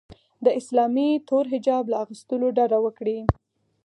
د 0.45 0.47
اسلامي 0.59 1.09
تور 1.27 1.45
حجاب 1.53 1.83
له 1.91 1.97
اغوستلو 2.03 2.47
ډډه 2.57 2.79
وکړي 2.85 3.19